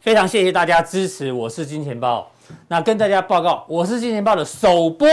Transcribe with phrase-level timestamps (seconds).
[0.00, 2.32] 非常谢谢大家支持，我是金钱豹。
[2.68, 5.06] 那跟大家报告，我是金钱豹的首播。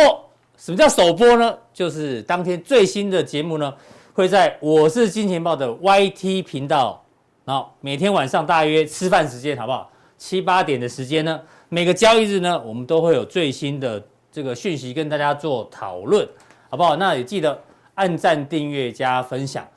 [0.56, 1.58] 什么叫首播呢？
[1.74, 3.74] 就是当天最新的节目呢，
[4.14, 7.04] 会在我是金钱豹的 YT 频道，
[7.44, 9.92] 然后每天晚上大约吃饭时间，好不好？
[10.18, 14.02] 七八点的时间呢，每个交易日呢，我们都会有最新的
[14.32, 16.26] 这个讯息跟大家做讨论，
[16.70, 16.96] 好不好？
[16.96, 17.62] 那也记得
[17.96, 19.68] 按赞、订阅、加分享。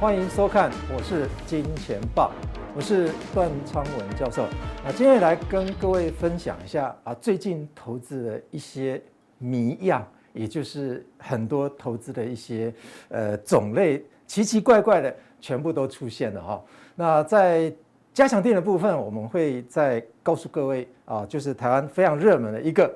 [0.00, 2.30] 欢迎收看，我是金钱豹，
[2.72, 4.46] 我是段昌文教授。
[4.84, 9.02] 那，今天来跟各位分享一下啊，最近投资的一些
[9.38, 12.72] 谜样，也就是很多投资的一些
[13.08, 16.62] 呃种类，奇奇怪怪的，全部都出现了哈。
[16.94, 17.72] 那在
[18.14, 22.88] 加强店的部分，我们会再告诉各位啊，就是台湾非常热门的一个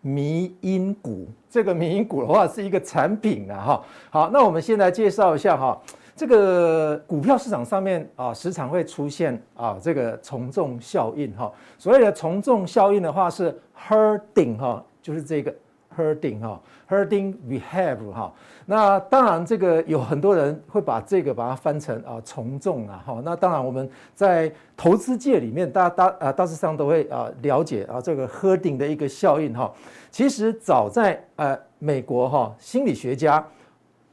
[0.00, 1.28] 迷因股。
[1.50, 3.84] 这个迷因股的话，是一个产品啊哈。
[4.08, 5.78] 好，那我们先来介绍一下哈。
[6.16, 11.52] 这个股票市场上面啊，时常会出现啊，这个从众效应哈。
[11.76, 15.52] 所谓的从众效应的话是 herding 哈，就是这个
[15.96, 18.32] herding 哈，herding behavior 哈。
[18.66, 23.20] 那当然，这个有很多人会把这个把它翻成啊从众啊哈。
[23.24, 29.72] 那当然，我们在投资界里面，大家大啊大致上都会啊了解啊这个 herding 的一个效应哈。
[30.12, 33.44] 其实早在呃美国哈，心理学家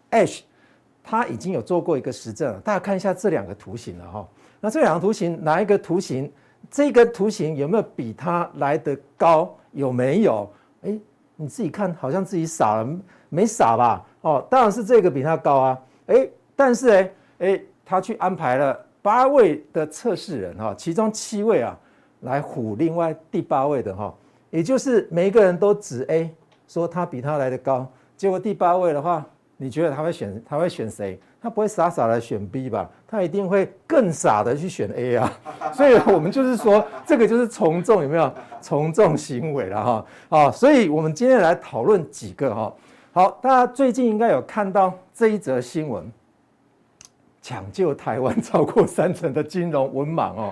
[0.10, 0.42] Ash。
[1.04, 4.28] 他已经有做过一个实证了，大家看一下这两个图形了哈。
[4.60, 6.32] 那这两个图形，哪一个图形？
[6.70, 9.58] 这个图形有没有比它来得高？
[9.72, 10.48] 有没有？
[10.84, 10.98] 哎，
[11.36, 12.88] 你自己看，好像自己傻了，
[13.30, 14.06] 没傻吧？
[14.22, 15.80] 哦，当然是这个比它高啊。
[16.06, 21.76] 哎，但是哎哎，他去安排了八位的测试人哈，其中七位啊
[22.20, 24.14] 来唬另外第八位的哈，
[24.52, 26.30] 也就是每一个人都指 A，
[26.68, 29.26] 说他比他来得高，结果第八位的话。
[29.62, 31.20] 你觉得他会选他会选谁？
[31.40, 32.90] 他不会傻傻的选 B 吧？
[33.08, 35.32] 他一定会更傻的去选 A 啊！
[35.72, 40.06] 所以我们就是说，这个就是从众有没有从众行为了哈？
[40.30, 42.74] 啊，所以我们今天来讨论几个哈。
[43.12, 46.12] 好，大家最近应该有看到这一则新闻，
[47.40, 50.52] 抢救台湾超过三成的金融文盲哦。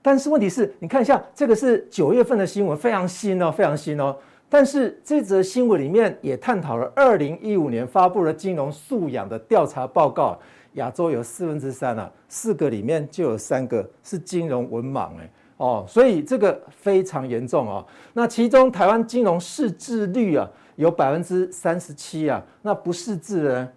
[0.00, 4.16] 但是问题是，你看一下这个是九月份的新闻，非常新哦，非常新哦。
[4.52, 10.36] 但是这则新闻里面也探讨了二零一五年发布的金融素养的调查报告，
[10.72, 17.86] 亚洲有四分之三啊，四个里面就有三个是金融文盲哎哦，所以这个非常严重哦。
[18.12, 23.68] 那其中台湾金融识字率啊有百分之三十七啊，那不识字的人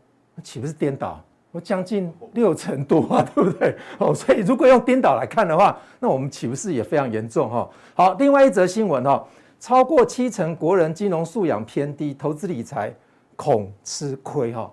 [0.41, 1.23] 岂不是颠倒？
[1.51, 3.75] 我将近六成多啊， 对不对？
[3.99, 7.69] 哦，所以如果用颠倒来看的话，那我们岂不是也非常严重哈？
[7.93, 9.23] 好，另外一则新闻哈。
[9.63, 12.93] 超过七成国人金融素养偏低，投资理财
[13.37, 14.69] 恐吃亏哈。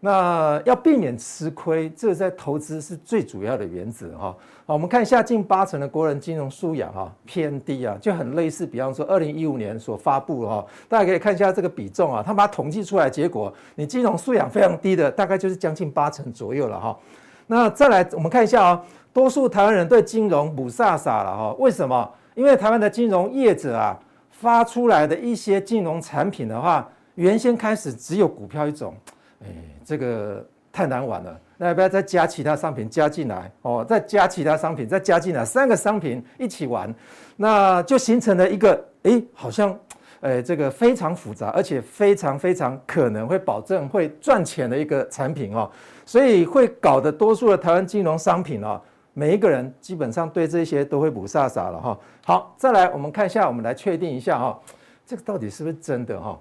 [0.00, 4.36] 那要避免吃亏，这在投资是最主要的原则哈。
[4.66, 16.98] 好，我们看一下，近八成的国人金融素养哈偏低啊，就很类似，比方说二零一五年所发布哈，大家可以看一下这个比重啊，他把它统计出来，结果你金融素养非常低的，大概就是将近八成左右了哈。
[17.46, 21.54] 那再来，我们看一下啊，多数台湾人对金融雾煞煞了哈。
[21.60, 22.10] 为什么？
[22.34, 23.96] 因为台湾的金融业者啊。
[24.42, 28.92] 发出来的一些金融产品的话，原先开始只有股票一种，
[29.40, 29.46] 哎，
[29.84, 31.40] 这个太难玩了。
[31.56, 33.48] 那要不要再加其他商品加进来？
[33.62, 36.92] 哦，再加其他商品再加进来，三个商品一起玩，
[37.36, 39.78] 那就形成了一个，哎，好像，
[40.22, 45.70] 哎，这个非常复杂，而且非常非常可能会保证会赚钱的一个产品哦。
[46.04, 48.80] 所以会搞得多数的台湾金融商品哦。
[49.14, 51.98] 每一个人基本上对这些都会雾煞煞了哈。
[52.24, 54.58] 好，再来我们看一下，我们来确定一下哈，
[55.04, 56.38] 这个到底是不是真的哈？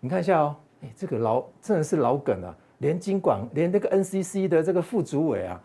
[0.00, 5.60] 你看一下哦，哎，这个老真的是老梗啊，连金管连那个 NCC 的这个副主委啊，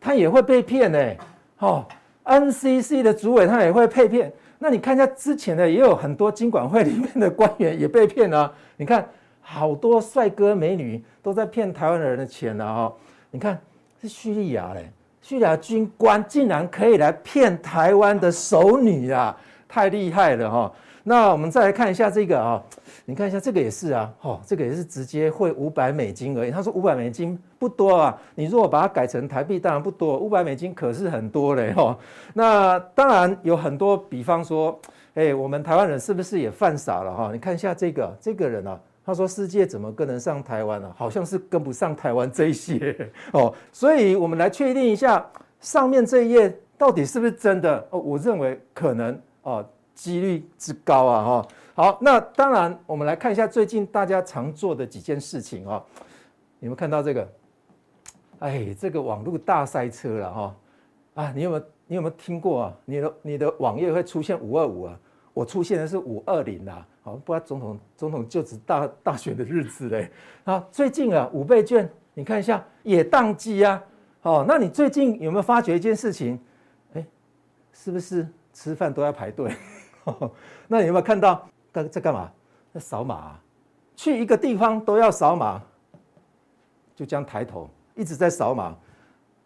[0.00, 0.98] 他也会被骗呢。
[1.58, 1.86] 哦
[2.24, 4.32] ，NCC 的主委他也会被骗。
[4.58, 8.52] 那你看一下之前的也有很多金管会里面的官员也被骗啊。
[8.76, 9.08] 你看
[9.40, 12.92] 好多帅哥美女都在骗台湾人的钱了哈。
[13.30, 13.58] 你看
[14.00, 14.90] 是叙利亚嘞。
[15.24, 19.34] 叙利亚军官竟然可以来骗台湾的熟女啊，
[19.66, 20.70] 太厉害了哈！
[21.02, 22.62] 那我们再来看一下这个啊，
[23.06, 26.50] 你看一下这个也是啊，哦，这个也是直接汇五百美金而已。
[26.50, 31.96] 他说五百美金不多啊，你如果把它改成台币，当然不多，五百美金可是很多嘞哈。
[32.34, 34.78] 那当然有很多，比方说，
[35.14, 37.30] 哎，我们台湾人是不是也犯傻了哈？
[37.32, 38.78] 你看一下这个这个人啊。
[39.04, 40.90] 他说：“世界怎么跟得上台湾呢？
[40.96, 45.24] 好像是跟不上台湾这些哦，所以我们来确定一下
[45.60, 47.98] 上面这一页到底是不是真的哦？
[47.98, 49.64] 我认为可能哦，
[49.94, 51.48] 几率之高啊哈。
[51.74, 55.82] 好，那当然，我们来看一下最近大家常做的几件事情啊。
[56.58, 57.28] 你们看到这个？
[58.38, 60.56] 哎，这个网络大塞车了哈！
[61.14, 62.74] 啊，你有没有你有没有听过啊？
[62.84, 64.98] 你的你的网页会出现五二五啊？
[65.34, 66.86] 我出现的是五二零啦！
[67.02, 70.10] 好，不知道总统总统就职大大选的日子嘞。
[70.44, 73.82] 啊，最近啊，五倍券，你看一下也宕机啊。
[74.22, 76.40] 哦，那你最近有没有发觉一件事情？
[76.94, 77.04] 哎，
[77.72, 79.52] 是不是吃饭都要排队？
[80.68, 82.30] 那你有没有看到在在干嘛？
[82.72, 83.42] 在扫码啊，
[83.96, 85.60] 去一个地方都要扫码，
[86.94, 87.68] 就这样抬头。
[87.96, 88.76] 一直在扫码，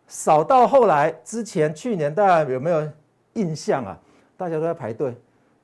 [0.07, 2.87] 扫到后来，之前去年大家有没有
[3.35, 3.99] 印象啊？
[4.37, 5.17] 大家都在排队，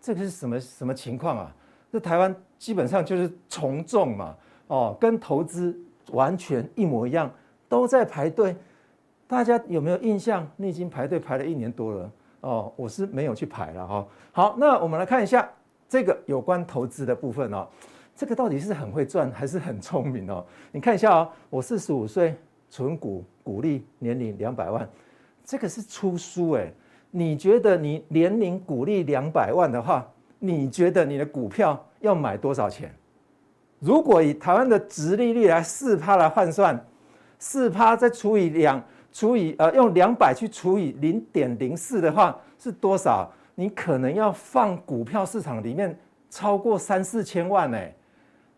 [0.05, 1.57] 这个是什么什么情况啊？
[1.91, 4.37] 这台湾基本上就是从众嘛，
[4.67, 5.75] 哦，跟投资
[6.13, 7.31] 完全一模一样，
[7.71, 8.55] 都在排队。
[9.27, 10.47] 大家有没有印象？
[10.57, 12.13] 你已经排队排了一年多了
[12.43, 14.07] 哦，我是没有去排了哈。
[14.31, 15.51] 好，那我们来看一下
[15.89, 17.67] 这个有关投资的部分哦，
[18.15, 20.45] 这个到底是很会赚还是很聪明哦？
[20.71, 22.37] 你看一下哦，我四十五岁。
[22.71, 24.89] 存股股利年领两百万，
[25.45, 26.73] 这个是出书哎。
[27.17, 30.05] 你觉得你年龄鼓励两百万的话，
[30.41, 32.93] 你觉得你的股票要买多少钱？
[33.79, 36.85] 如果以台湾的殖利率来四趴来换算，
[37.39, 38.83] 四趴再除以两，
[39.13, 43.31] 除以呃用两百去除以零点零四的话是多少？
[43.55, 45.97] 你可能要放股票市场里面
[46.29, 47.95] 超过三四千万哎。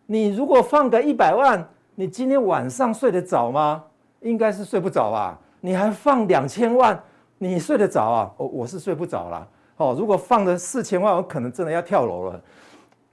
[0.07, 1.63] 你如果放个一百万，
[1.93, 3.83] 你今天晚上睡得着吗？
[4.21, 5.39] 应该是睡不着吧？
[5.61, 6.99] 你还放两千万，
[7.37, 8.31] 你睡得着啊？
[8.37, 9.47] 我我是睡不着啦。
[9.77, 12.41] 哦，如果放了四千万，我可能真的要跳楼了。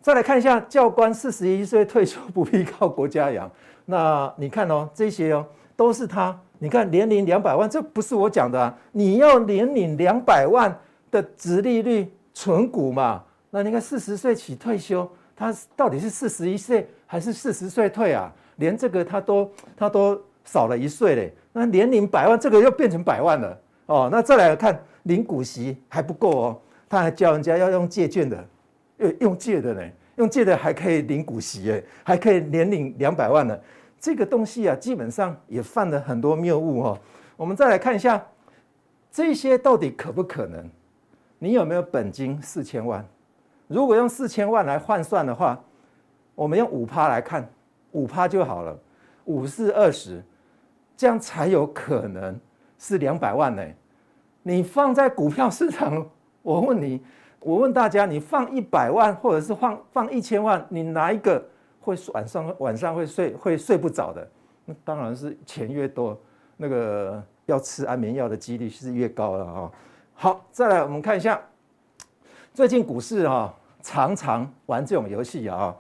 [0.01, 3.51] 再来看一下，教官四十一岁退休不必靠国家养。
[3.85, 6.39] 那你看哦，这些哦都是他。
[6.59, 8.75] 你看年领两百万，这不是我讲的啊。
[8.93, 10.75] 你要年领两百万
[11.11, 13.23] 的殖利率存股嘛？
[13.51, 18.33] 那你看四十岁起退休，他到底是四十一岁还是四十岁退啊？
[18.57, 20.21] 连这个他都他都。
[20.47, 24.09] 少了一岁嘞，那年领百万，这个又变成百万了哦。
[24.11, 28.45] 那再来看领股息还不够哦，他还教人家要用借券的，
[28.99, 29.83] 用用借的呢，
[30.17, 33.59] 用借的还可以领股息诶，还可以年领两百万呢。
[33.99, 36.99] 这个东西啊，基本上也犯了很多谬误哦。
[37.37, 38.23] 我们再来看一下
[39.11, 40.69] 这些到底可不可能？
[41.39, 43.05] 你有没有本金四千万？
[43.67, 45.59] 如果用四千万来换算的话，
[46.35, 47.49] 我们用五趴来看，
[47.93, 48.79] 五趴就好了，
[49.25, 50.23] 五四二十。
[50.97, 52.39] 这样才有可能
[52.79, 53.63] 是两百万呢。
[54.43, 56.07] 你放在股票市场，
[56.43, 57.03] 我问你，
[57.41, 61.43] 我问大家，你放一百万或者是放放一千万，你哪一个
[61.81, 64.29] 会晚上晚上会睡会睡不着的？
[64.67, 66.19] 那当然是钱越多，
[66.57, 69.73] 那个要吃安眠药的几率是越高了哈。
[70.15, 71.41] 好，再来我们看一下，
[72.53, 75.75] 最近股市哈常常玩这种游戏啊，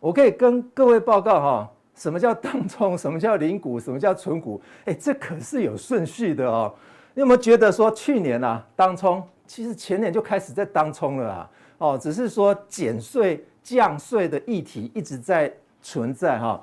[0.00, 1.70] 我可以跟各位报告哈。
[1.98, 2.96] 什么叫当冲？
[2.96, 3.80] 什么叫领股？
[3.80, 4.60] 什么叫存股？
[4.84, 6.72] 哎，这可是有顺序的哦。
[7.14, 11.50] 你有没有觉得说去年啊，当冲其实前年就开始在当冲了啊？
[11.78, 15.52] 哦，只是说减税降税的议题一直在
[15.82, 16.62] 存在哈。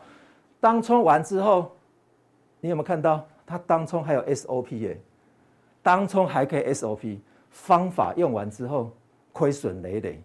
[0.61, 1.75] 当冲完之后，
[2.61, 4.97] 你有没有看到它当冲还有 SOP 耶？
[5.83, 8.89] 当冲还可以 SOP，方法用完之后
[9.33, 10.21] 亏损累累，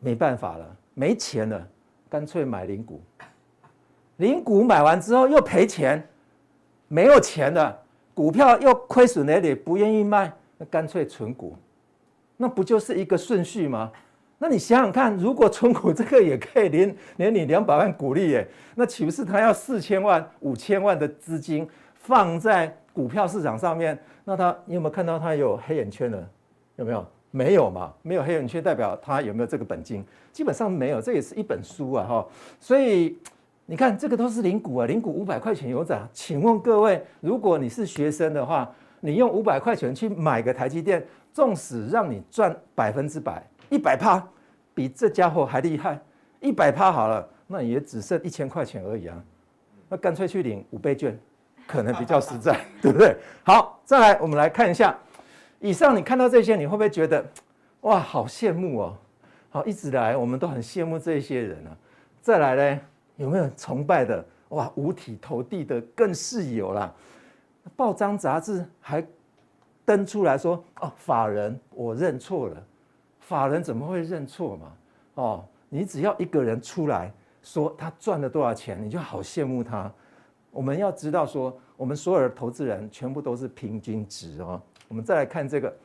[0.00, 1.66] 没办法了，没钱了，
[2.10, 3.02] 干脆买领股。
[4.18, 6.06] 零股买完之后又赔钱，
[6.86, 7.82] 没有钱的，
[8.14, 11.56] 股票又亏损累累，不愿意卖，那干脆存股，
[12.36, 13.90] 那不就是一个顺序吗？
[14.38, 23.98] 那你想想看，如果存股这个也可以连连 你两百万股利耶，那岂不是他要四千万、五千万的资金放在股票市场上面？
[24.24, 26.28] 那他你有没有看到他有黑眼圈了？
[26.76, 27.06] 有没有？
[27.32, 27.92] 没有嘛？
[28.02, 30.04] 没有黑眼圈代表他有没有这个本金？
[30.32, 32.26] 基本上没有，这也是一本书啊哈，
[32.60, 33.18] 所以。
[33.66, 36.06] 你看，这个都是领股啊，领股五百块钱有涨。
[36.12, 41.02] 请问各位，如果你是学生的话，你用五百块钱去买个台积电，
[41.32, 44.22] 纵使让你赚百分之百，一百趴，
[44.74, 45.98] 比这家伙还厉害，
[46.40, 49.24] 一百趴好了，那也只剩一千块钱而已啊。
[49.88, 51.18] 那干脆去领五倍券，
[51.66, 53.16] 可能比较实在， 对不对？
[53.44, 54.94] 好，再来，我们来看一下，
[55.60, 57.24] 以上你看到这些，你会不会觉得，
[57.80, 58.96] 哇，好羡慕哦？
[59.48, 61.72] 好，一直来我们都很羡慕这些人啊。
[62.20, 62.80] 再来呢？
[63.16, 64.24] 有没有崇拜的？
[64.50, 66.92] 哇，五体投地的更是有啦。
[67.74, 69.04] 报章杂志还
[69.84, 72.64] 登出来说：“哦，法人，我认错了。
[73.20, 74.72] 法人怎么会认错嘛？
[75.14, 79.90] 哦，你只要一个人出来说他赚了多少钱，你就好羡慕他。
[80.50, 84.60] 我们要知道说，我们所有的投资人全部都是平均值哦。
[84.86, 85.76] 我们再来看这个，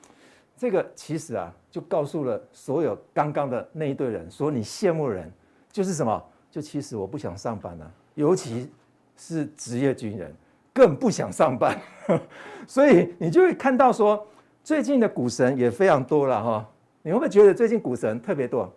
[0.55, 5.31] 这个其实啊，就告诉了所有刚刚的那一对人，说你羡慕人
[5.71, 6.23] 就是什么？
[6.51, 8.69] 就其实我不想上班了，尤其
[9.15, 10.33] 是职业军人
[10.73, 11.79] 更不想上班。
[12.67, 14.25] 所以你就会看到说，
[14.63, 16.69] 最近的股神也非常多了哈。
[17.01, 18.71] 你会不会觉得最近股神特别多？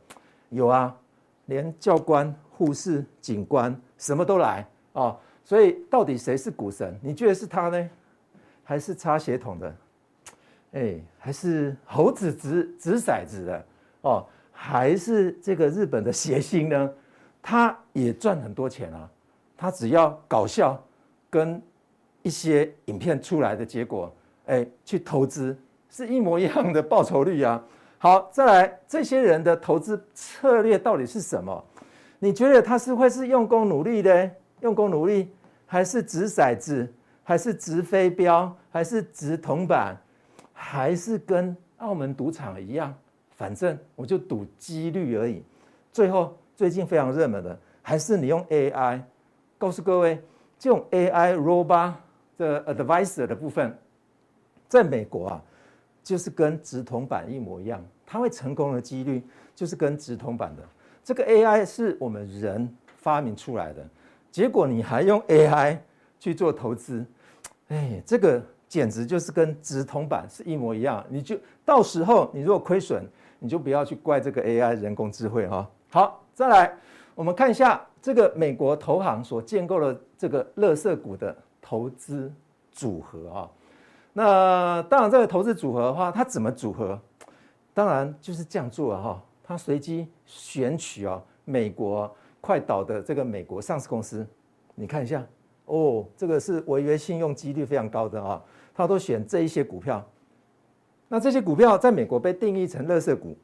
[0.51, 0.95] 有啊，
[1.47, 5.17] 连教官、护士、警官什么都来啊。
[5.45, 6.99] 所以到底谁是股神？
[7.03, 7.91] 你觉得是他呢，
[8.63, 9.77] 还是插鞋桶的？
[10.73, 13.67] 哎，还是猴子掷掷骰子的
[14.03, 16.91] 哦，还是这个日本的谐星呢？
[17.43, 19.11] 他也赚很多钱啊！
[19.57, 20.81] 他只要搞笑，
[21.29, 21.61] 跟
[22.23, 24.15] 一些影片出来的结果，
[24.47, 25.57] 哎，去投资
[25.91, 27.63] 是一模一样的报酬率啊！
[27.99, 31.65] 好，再来，这些人的投资策略到底是什么？
[32.21, 34.31] 你觉得他是会是用功努力的，
[34.61, 35.29] 用功努力，
[35.67, 36.93] 还是掷骰子，
[37.25, 39.97] 还是掷飞镖，还是掷铜板？
[40.53, 42.95] 还是跟澳门赌场一样，
[43.37, 45.43] 反正我就赌几率而已。
[45.93, 49.01] 最后最近非常热门的，还是你用 AI。
[49.59, 50.23] 告诉各位，
[50.61, 51.95] 这种 AI robot
[52.39, 53.77] 的 advisor 的部分，
[54.69, 55.43] 在美国啊，
[56.05, 59.21] 就是跟掷铜板一模一样，它会成功的几率
[59.57, 60.63] 就是跟掷铜板的。
[61.03, 63.85] 这个 AI 是我们人发明出来的，
[64.31, 65.77] 结果你还用 AI
[66.21, 67.05] 去做投资，
[67.71, 68.41] 哎，这个。
[68.69, 73.05] 简直就是跟掷铜板是一模一样，你就到时候你如果亏损，
[73.39, 75.69] 你就不要去怪这个 AI 人工智慧哈。
[75.91, 76.75] 好，再来
[77.15, 82.33] 我们看一下这个美国投行所建构的这个垃圾股的投资
[82.71, 83.51] 组合啊。
[84.13, 86.99] 那当然这个投资组合的话，它怎么组合？
[87.75, 89.23] 当然就是这样做啊哈。
[89.43, 94.27] 它随机选取啊美国快倒的这个美国上市公司，
[94.75, 95.25] 你看一下
[95.67, 98.43] 哦，这个是违约信用几率非常高的啊。
[98.75, 100.03] 他都选这一些股票，
[101.09, 103.37] 那这些股票在美国被定义成垃圾股，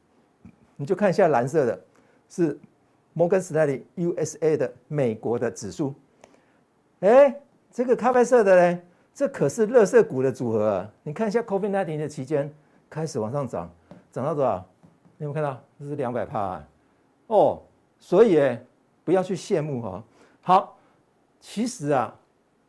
[0.77, 1.79] 你就看一下蓝色的，
[2.29, 2.59] 是
[3.19, 5.93] 摩根士丹利 USA 的美国的指数。
[7.01, 7.35] 哎，
[7.69, 8.81] 这个咖啡色的呢，
[9.13, 10.93] 这可是垃圾股的组合啊！
[11.03, 12.49] 你看一下 COVID-19 的期间
[12.89, 13.69] 开始往上涨，
[14.13, 14.65] 涨到多少？
[15.17, 15.61] 你有没有看到？
[15.81, 16.65] 这是两百趴
[17.27, 17.61] 哦。
[17.99, 18.63] 所以哎，
[19.03, 20.05] 不要去羡慕哈。
[20.41, 20.79] 好，
[21.41, 22.15] 其实啊，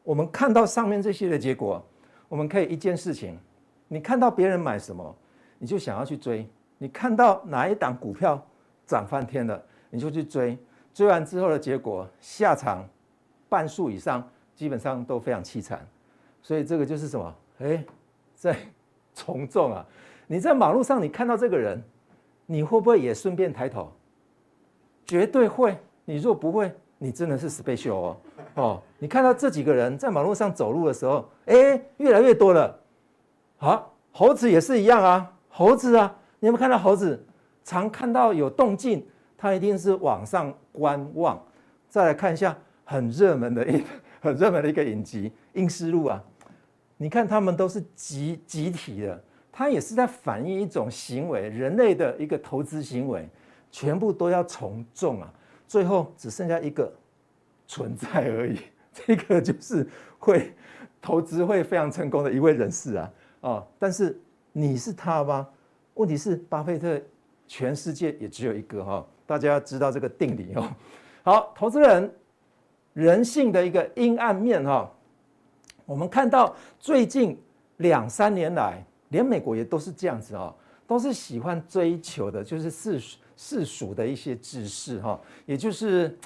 [0.01, 1.79] 我们看到上面这些的结果。
[2.27, 3.37] 我们可以一件事情，
[3.87, 5.15] 你看到别人买什么，
[5.59, 6.43] 你就想要去追；
[6.79, 8.43] 你看到哪一档股票
[8.87, 10.57] 涨翻天了，你就去追。
[10.93, 12.87] 追完之后的结果，下场
[13.47, 15.85] 半数以上基本上都非常凄惨。
[16.41, 17.35] 所以这个就是什么？
[17.59, 17.83] 哎，
[18.35, 18.55] 在
[19.13, 19.85] 从众啊！
[20.27, 21.83] 你在马路上你看到这个人，
[22.45, 23.91] 你会不会也顺便抬头？
[25.05, 25.77] 绝对会。
[26.05, 28.17] 你若不会，你真的是 special 哦。
[28.55, 32.79] 哦，你看到这几个人在马路上走路的时候，哎，越来越多了。
[33.57, 37.23] 好，猴子也是一样啊，猴子啊，你有没有看到猴子？
[37.63, 39.05] 常看到有动静，
[39.39, 41.41] 它一定是往上观望。
[41.87, 43.81] 再来看一下很热门的一
[44.19, 46.21] 很热门的一个影集《阴尸路》啊，
[46.97, 53.25] 你看他们都是集集体的，它也是在反映一种行为，人类的一个投资行为，
[53.71, 55.33] 全部都要从众啊，
[55.65, 56.91] 最后只剩下一个。
[57.71, 58.59] 存在而已，
[58.91, 60.51] 这个就是会
[60.99, 63.67] 投资会非常成功的一位人士啊啊！
[63.77, 64.19] 但是
[64.51, 65.47] 你是他吗？
[65.93, 66.99] 问题是巴菲特
[67.47, 70.67] 全世界也只有一个哈，大家要知道这个定理哦。
[71.21, 72.11] 好，投资人
[72.93, 74.91] 人性的一个阴暗面哈，
[75.85, 77.39] 我们看到最近
[77.77, 80.51] 两三年来，连美国也都是这样子啊，
[80.87, 82.99] 都是喜欢追求的就是世
[83.37, 86.17] 世俗的一些知识哈，也就是。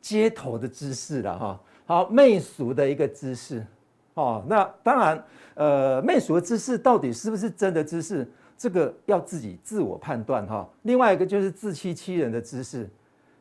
[0.00, 3.66] 街头的知识了哈，好媚俗的一个知识，
[4.14, 5.24] 哦，那当然，
[5.54, 8.26] 呃，媚俗的知识到底是不是真的知识，
[8.58, 10.68] 这个要自己自我判断哈。
[10.82, 12.90] 另外一个就是自欺欺人的知识，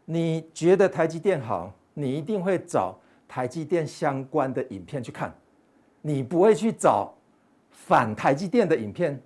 [0.05, 2.97] 你觉得台积电好，你一定会找
[3.27, 5.35] 台积电相关的影片去看，
[6.01, 7.13] 你不会去找
[7.71, 9.19] 反台积电的影片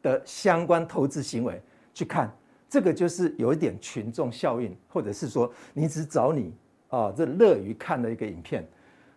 [0.00, 1.60] 的相关投资行为
[1.92, 2.34] 去看，
[2.70, 6.54] 这个就是有一点群众效应，或者是说你只找你。
[6.92, 8.62] 啊，这乐于看的一个影片，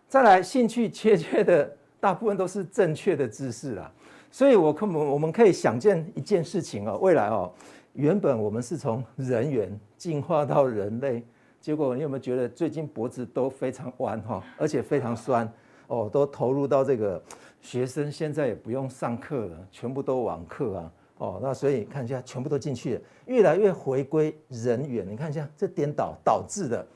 [0.08, 3.92] 再来兴趣缺缺的大部分都是正确的知识啦，
[4.36, 7.50] 所以我可我我们可以想见一件事情哦，未来哦，
[7.94, 11.24] 原本我们是从人猿进化到人类，
[11.58, 15.50] 结果你有没有觉得最近脖子都非常弯哈，而且非常酸
[15.86, 17.22] 哦，都投入到这个
[17.62, 26.86] 学生现在也不用上课了，全部都网课啊，哦，那所以看一下全部都进去了，越来越回归人猿，你看一下这颠倒导致的。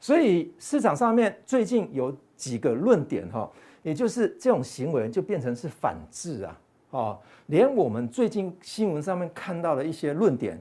[0.00, 6.58] 所以市场上面最近有几个论点哈，也就是这种行为就变成是反制啊，
[6.90, 7.16] 啊，
[7.46, 10.60] 连我们最近新闻上面看到的一些论点，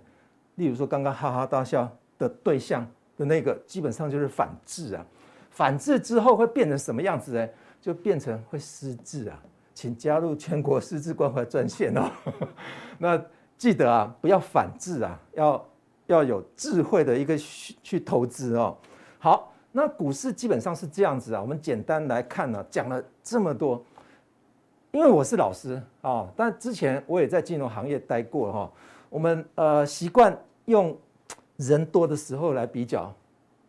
[0.56, 2.86] 例如说刚刚哈哈大笑的对象
[3.18, 5.06] 的那个，基本上就是反智啊。
[5.50, 7.50] 反智之后会变成什么样子呢？
[7.82, 9.42] 就变成会失智啊。
[9.74, 12.12] 请加入全国失智关怀专线哦。
[13.00, 13.20] 那
[13.58, 15.66] 记得啊，不要反智啊，要
[16.08, 18.78] 要有智慧的一个去去投资哦。
[19.18, 21.42] 好，那股市基本上是这样子啊。
[21.42, 23.84] 我们简单来看呢，讲了这么多。
[24.92, 28.72] 因为我是老师啊，但之前我也在金融行业待过哈。
[29.10, 30.98] 我们呃习惯用
[31.58, 33.14] 人多的时候来比较。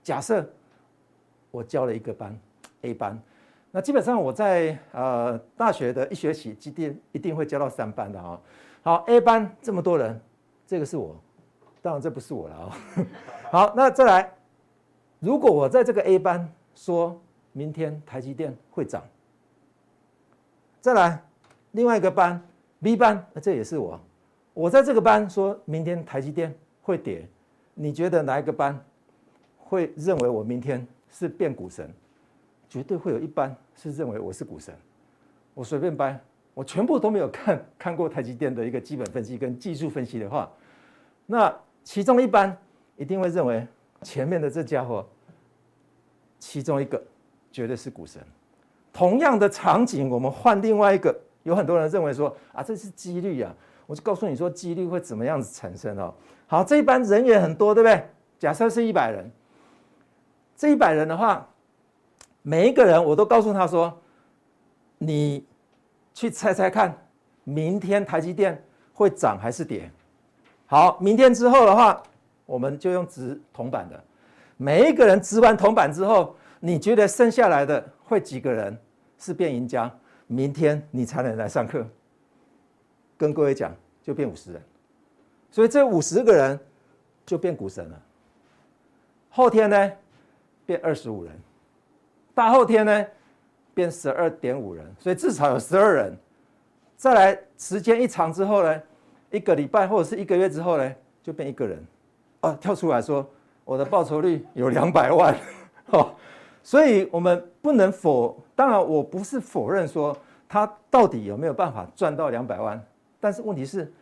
[0.02, 0.44] 假设
[1.50, 2.36] 我教了一个班
[2.82, 3.20] A 班，
[3.70, 8.40] 那基本上我在呃大学的一学期基定一定会教到三班的啊。
[8.82, 10.18] 好，A 班这么多人，
[10.66, 11.14] 这个是我，
[11.82, 12.76] 当然这不是我了啊。
[13.52, 14.32] 好，那再来，
[15.18, 17.20] 如果我在这个 A 班说
[17.52, 19.02] 明天台积电会涨。
[20.80, 21.22] 再来，
[21.72, 22.40] 另外一个班
[22.82, 24.00] B 班，这也是我。
[24.54, 27.28] 我在这个班说明天台积电会跌，
[27.74, 28.82] 你觉得哪一个班
[29.58, 31.92] 会认为我明天是变股神？
[32.68, 34.74] 绝对会有一班是认为我是股神。
[35.52, 36.18] 我随便掰，
[36.54, 40.50] 我全部都没有看 看过台积电的一个基本分析跟技术分析的话，
[41.26, 42.56] 那其中一班
[42.96, 43.66] 一定会认为
[44.02, 45.06] 前面的这家伙，
[46.38, 47.02] 其中一个
[47.52, 48.22] 绝对是股神。
[48.92, 51.14] 同样的场景，我们换另外一个。
[51.44, 53.50] 有很多人认为说啊，这是几率啊，
[53.86, 56.12] 我就告诉你说，几率会怎么样子产生哦。
[56.46, 58.06] 好，这一班人也很多，对不对？
[58.38, 59.30] 假设是一百人，
[60.54, 61.48] 这一百人的话，
[62.42, 63.98] 每一个人我都告诉他说，
[64.98, 65.46] 你
[66.12, 66.94] 去猜猜看，
[67.42, 69.90] 明天台积电会涨还是跌？
[70.66, 72.02] 好，明天之后的话，
[72.44, 73.98] 我们就用值铜板的。
[74.58, 77.82] 每一个人值完铜板之后，你觉得剩下来的？
[78.10, 78.76] 会几个人
[79.18, 79.88] 是变赢家？
[80.26, 81.86] 明天你才能来上课。
[83.16, 84.60] 跟各位讲，就变五十人，
[85.48, 86.58] 所以这五十个人
[87.24, 88.02] 就变股神了。
[89.28, 89.92] 后天呢，
[90.66, 91.32] 变二十五人，
[92.34, 93.06] 大后天呢，
[93.72, 96.18] 变十二点五人，所以至少有十二人。
[96.96, 98.82] 再来时间一长之后呢，
[99.30, 101.86] 一个礼拜或者是一个月之后呢，就变一个人，
[102.40, 103.24] 啊，跳出来说
[103.64, 105.36] 我的报酬率有两百万，
[106.62, 110.16] 所以，我们不能否，当然，我不是否认说
[110.48, 112.80] 他到底有没有办法赚到两百万，
[113.18, 113.92] 但是问题是，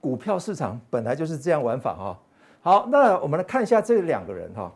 [0.00, 2.18] 股票市场本来就是这样玩法哈。
[2.60, 4.72] 好，那我们来看一下这两个人哈。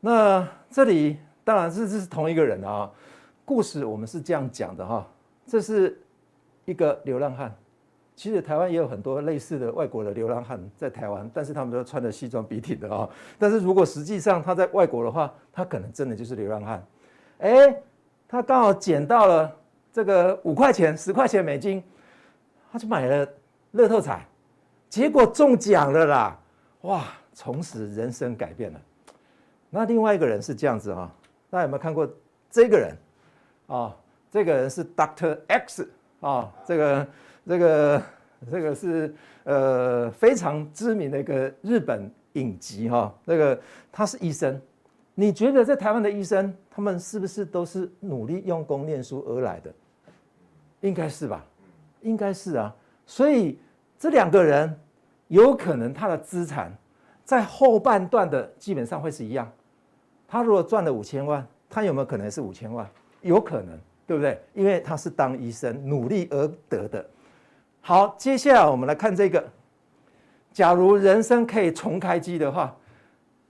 [0.00, 2.90] 那这里当然是这是同一个人啊。
[3.44, 5.06] 故事我们是这样讲的哈，
[5.46, 6.00] 这是
[6.64, 7.52] 一个流浪汉。
[8.14, 13.08] 其实台湾也有很多类似的外国的流浪汉在台湾，但是他们都穿着西装笔挺的啊。
[13.38, 16.86] 但是如果实际上他在外国的话，他可能真的就是流浪汉。
[17.38, 17.74] 哎，
[18.28, 19.50] 他刚好捡到了
[19.92, 21.82] 这个五块钱、十块钱美金，
[22.70, 23.26] 他就买了
[23.72, 24.24] 乐透彩，
[24.90, 26.38] 结果中奖了啦！
[26.82, 28.80] 哇，从此人生改变了。
[29.70, 31.10] 那另外一个人是这样子啊，
[31.48, 32.08] 大家有没有看过
[32.50, 32.94] 这个人
[33.68, 33.96] 啊？
[34.30, 37.06] 这个人是 Doctor X 啊，这个。
[37.46, 38.02] 这个
[38.50, 44.60] 这个是呃非常知名的一个日本影集哈，这个他是医生，
[45.14, 49.72] 你觉得在台湾的医生，他们是不是都是努力用功念书而来的？
[50.80, 51.44] 应该是吧，
[52.00, 52.74] 应该是啊。
[53.06, 53.58] 所以
[53.98, 54.74] 这两个人
[55.28, 56.72] 有可能他的资产
[57.24, 59.50] 在后半段的基本上会是一样。
[60.26, 62.88] 他如果赚了五千万，他有没有可能是五千万？
[63.20, 64.40] 有可能，对不对？
[64.54, 67.04] 因为他是当医生努力而得的。
[67.84, 69.44] 好，接下来我们来看这个。
[70.52, 72.72] 假如人生可以重开机的话，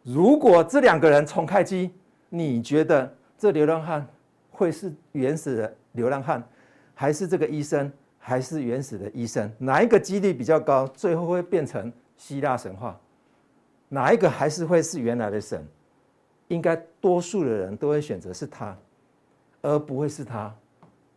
[0.02, 1.92] 如果这两个人重开机，
[2.30, 4.06] 你觉得这流浪汉
[4.50, 6.42] 会是原始的流浪汉，
[6.94, 9.52] 还是这个医生，还是原始的医生？
[9.58, 10.86] 哪一个几率比较高？
[10.86, 12.98] 最后会变成希腊神话？
[13.90, 15.62] 哪一个还是会是原来的神？
[16.48, 18.74] 应该多数的人都会选择是他，
[19.60, 20.50] 而不会是他，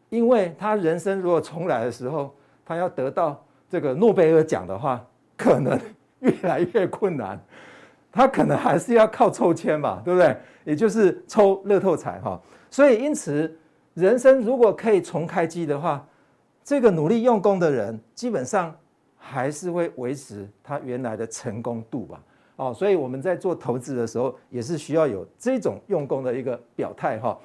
[0.09, 2.35] 因为他人生如果重来的时候。
[2.65, 5.05] 他要得到这个诺贝尔奖的话，
[5.37, 5.79] 可能
[6.19, 7.39] 越来越困难。
[8.11, 10.35] 他可能还是要靠抽签嘛，对不对？
[10.63, 12.41] 也就是抽乐透彩哈。
[12.71, 13.53] 所以因此，
[13.93, 16.03] 人生如果可以重开机的话，
[16.63, 18.73] 这个努力用功的人，基本上
[19.17, 22.23] 还是会维持他原来的成功度吧。
[22.55, 27.37] 哦，所以我们在做投资的时候，也是需要有这种用功的一个表态哈。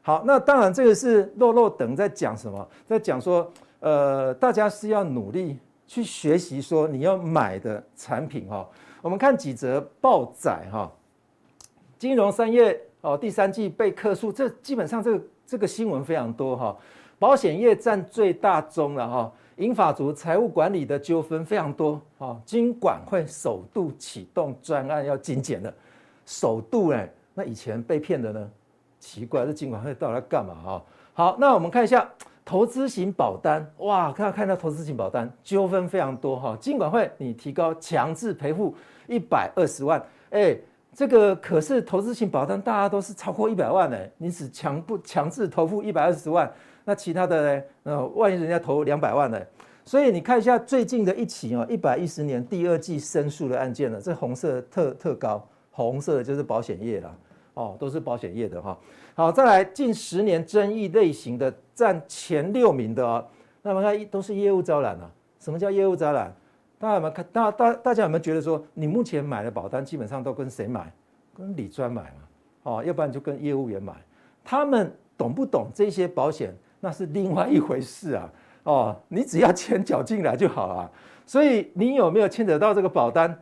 [0.00, 3.52] 好，那当然这个是落落等在讲什么，在讲说。
[3.84, 8.66] 呃，大家是要努力去学习，说你要买的产品哈。
[9.02, 10.90] 我们看几则报载哈，
[11.98, 16.74] 金融三业哦，第三季被客诉，这基本上这个这个新闻非常多哈。
[17.18, 25.70] 保险业占最大宗了哈，银发族财务管理的纠纷非常多啊，金管会首度启动专案要精简了，
[26.24, 28.50] 首度哎，那以前被骗的呢？
[28.98, 30.82] 奇怪，这金管会到底干嘛啊？
[31.12, 32.10] 好，那我们看一下
[32.44, 38.74] 投资型保单，哇，看看到投资型保单纠纷非常多哈，尽管会你提高强制赔付
[39.06, 40.56] 一百二十万，哎，
[40.92, 46.50] 这个可是投资型保单大家都是超过一百万呢，你只强不强制投付一百二十万？
[46.84, 47.62] 那其他的呢？
[47.84, 49.40] 呃，万一人家投两百万呢？
[49.86, 57.16] 所以你看一下最近的一起哦，一百一十年第二季申诉的案件呢，这红色特特高，红色的就是保险业了，
[57.54, 58.78] 哦，都是保险业的哈。
[59.14, 63.26] 好，再来近十年争议类型的占前六名的哦，
[63.62, 65.10] 那么看都是业务招揽啊。
[65.40, 66.32] 什么叫业务招揽？
[66.78, 67.24] 大家有没有看？
[67.32, 70.92] 大大大家有没有觉得说，你目前买的保单基本上都跟谁买？
[71.36, 72.22] 跟李专买嘛，
[72.62, 73.92] 哦，要不然就跟业务员买。
[74.44, 76.54] 他们懂不懂这些保险？
[76.80, 78.30] 那是另外一回事啊，
[78.64, 80.90] 哦，你只要钱缴进来就好了。
[81.26, 83.36] 所以你有没有牵扯到这个保单？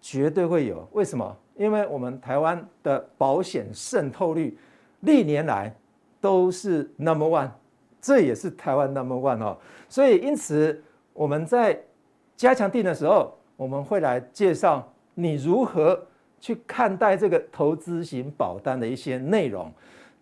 [0.00, 0.86] 绝对会有。
[0.92, 1.36] 为什么？
[1.56, 4.56] 因为我们台湾的保险渗透率
[5.00, 5.74] 历年来
[6.20, 7.50] 都是 number one，
[8.00, 9.56] 这也是台湾 number one 哦。
[9.88, 11.78] 所以因此我们在
[12.36, 16.00] 加强定的时候，我们会来介绍你如何
[16.40, 19.72] 去看待这个投资型保单的一些内容，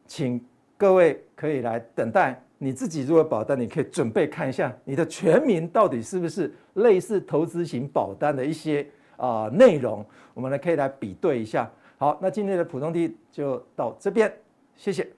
[0.06, 0.44] 请。
[0.76, 8.84] 各位可以来等待，你自己如果保单，你可以准备看一下你的全名到底是不是类似投资型保单的一些
[9.16, 10.04] 啊内容，
[10.34, 11.70] 我们呢可以来比对一下。
[11.96, 14.30] 好，那今天的普通题就到这边，
[14.74, 15.08] 谢谢。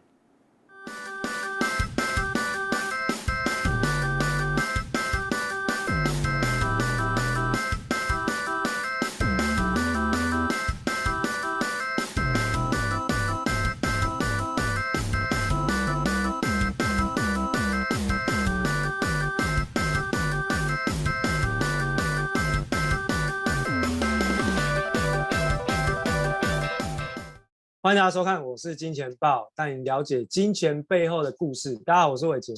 [27.86, 31.76] 欢迎大家收看，我是金钱豹，带你了解金钱背后的故事。
[31.84, 32.52] 大家好，我是伟杰。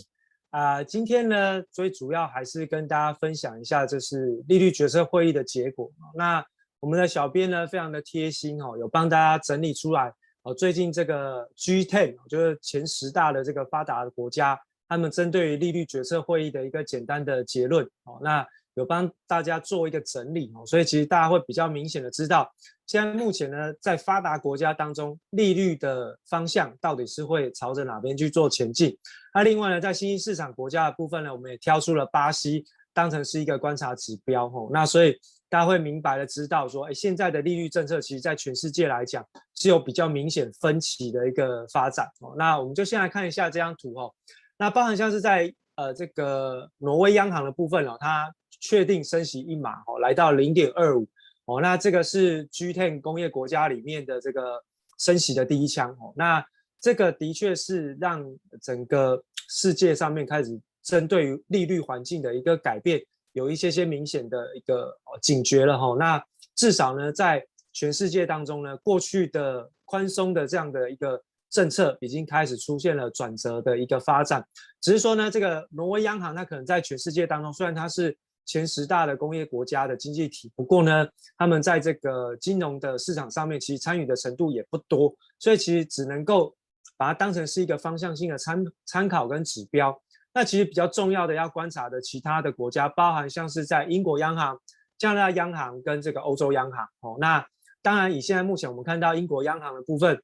[0.48, 5.92] 啊、今天呢，最主要还是跟大家分享一下，这是利率决策会议的结果。
[6.14, 6.42] 那
[6.80, 10.10] 我们的小编呢，非常的贴心哦，有帮大家整理出来
[10.44, 18.46] 哦，最近这个 G10，就是前十大的这个发达的国家，他们针对于利率决策会议的一个简单的结论哦，那
[18.78, 22.50] 有帮大家做一个整理哦，所以其实大家会比较明显的知道。
[22.86, 28.96] 现在目前呢，在发达国家当中，利率的方向到底是会朝着哪边去做前进？
[29.34, 32.64] 那另外呢，在新兴市场国家的部分呢，我们也挑出了巴西
[32.94, 34.70] 当成是一个观察指标哦。
[34.72, 35.14] 那所以
[35.50, 39.22] 大家会明白的知道说，哎，现在的利率政策其实在全世界来讲
[39.54, 42.34] 是有比较明显分歧的一个发展哦。
[42.38, 44.14] 那我们就先来看一下这张图哦。
[44.56, 51.06] 那包含像是在呃这个挪威央行的部分哦，它确定升息一码哦，来到零点二五。
[51.46, 54.62] 哦，那这个是 G10 工业国家里面的这个
[54.98, 56.12] 升息的第一枪哦。
[56.14, 56.44] 那
[56.78, 58.22] 这个的确是让
[58.60, 65.96] 整个世界上面开始针对于利率环境的一个改变，有一些些明显的一个警觉了哈。
[65.98, 66.22] 那
[66.54, 67.42] 至少呢，在
[67.72, 71.18] 全世界当中呢，过去的宽松的这样的一个
[71.48, 74.46] 政策已经开始出现了转折的一个发展。
[74.82, 78.14] 只是说呢，这个挪威央行它可能在全世界当中，虽然它是。
[78.48, 81.06] 前十大的工业国家的经济体，不过呢，
[81.36, 86.56] 他们在这个金融的市场上面，其实参与的程度也不多，所以其实只能够
[86.96, 89.94] 把它当成是一个方向性的参参考跟指标。
[90.32, 94.58] 那其实比较重要的要观察的其他的国家，包含像是在英国央行、
[94.96, 96.88] 加拿大央行跟这个欧洲央行。
[97.00, 97.46] 哦，那
[97.82, 100.18] 当然以现在目前我们看到英国央行的部分，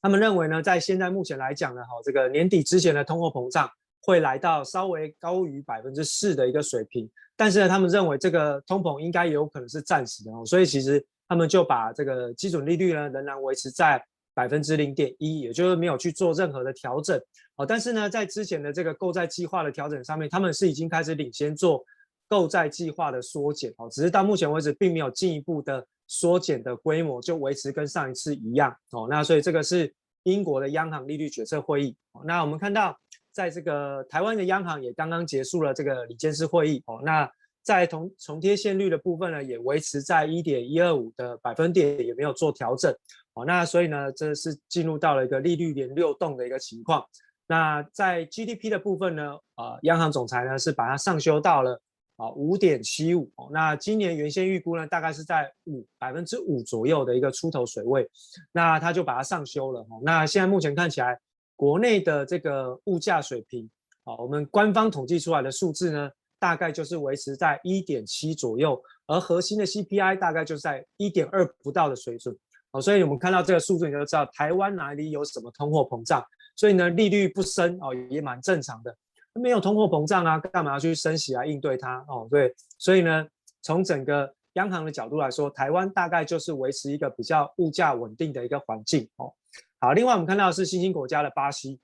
[0.00, 3.68] 他们认为呢，在现在目前来讲呢，哈，这个年底之前的通货膨胀。
[4.00, 17.20] 会来到稍微高于百分之四的一个水平，但是呢，他们认为这个通膨应该有可能是暂时的哦，所以其实他们就把这个基准利率呢仍然维持在百分之零点一，也就是没有去做任何的调整
[17.56, 17.66] 哦。
[17.66, 21.84] 但是呢，在之前的这个购债计划的调整上面，他们是已经开始领先做
[22.28, 29.06] 购债计划的缩减哦，只是到目前为止并没有进一步的缩减的规模，就维持跟上一次一样哦。
[29.10, 31.94] 那所以这个是英国的央行利率决策会议。
[32.24, 32.98] 那我们看到。
[33.38, 37.30] 在这个台湾的央行也刚刚结束了这个理监事会议哦，那
[37.62, 42.92] 在同重贴现率的部分呢，也维持在一点一二五的百分点，也没有做调整
[43.34, 43.44] 哦。
[43.44, 47.04] 那所以呢，这是进入到了一个利率连六动的一个情况。
[47.46, 51.80] 那在 GDP 的部分呢，呃，央行总裁呢是把它上修到了
[52.16, 53.48] 啊五点七五哦。
[53.52, 58.10] 那今年原先预估呢，大概是在五百分之五左右的一个出头水位，
[58.50, 60.02] 那他就把它上修了哦。
[60.02, 61.16] 那现在目前看起来。
[61.58, 63.68] 国内的这个物价水平
[64.04, 72.32] 啊，我们官方统计出来的数字呢，大概就是维持在一点七左右，而核心的 CPI 大概就是在一点二不到的水准。
[72.70, 76.24] 好，所以我们看到这个数字，你就知道台湾哪里有什么通货膨胀。
[76.54, 78.96] 所以呢，利率不升哦，也蛮正常的。
[79.32, 82.28] 没有通货膨胀啊，干嘛要去升息来应对它哦？
[82.30, 83.26] 对，所以呢，
[83.62, 89.32] 从整个央行的角度来说，台湾大概就是维持一个比较物价稳定的一个环境哦。
[89.80, 91.78] 好，另外我们看到的是新兴国家的巴西，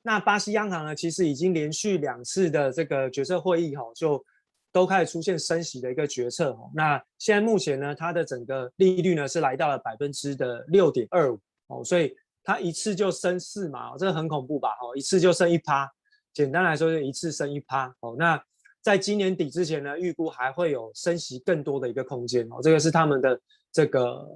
[0.00, 4.24] 那巴西央行呢，其实已经连续两次的这个决策会议哈，就
[4.72, 6.70] 都开始出现升息的一个决策哦。
[6.74, 14.70] 那现在目前呢，它的整个利率呢是来到了百分之的六点二五哦，所以它一次就升四码，这个很恐怖吧？
[14.80, 15.86] 哦，一次就升一趴。
[16.32, 18.16] 简单来说，就一次升一趴哦。
[18.18, 18.42] 那
[18.80, 22.60] 在今年底之前呢，预估还会有升息更多的一个空间哦。
[22.62, 23.38] 这个是他们的
[23.70, 24.26] 这个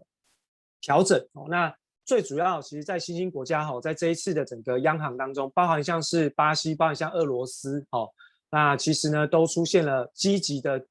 [0.82, 1.46] 调整哦。
[1.48, 8.10] 那最主要，其实，在新兴国家哈，在这一次的整个央行当中，包含像是巴西，包含像俄罗斯哦，
[8.50, 10.84] 那其实呢，都出现了积极的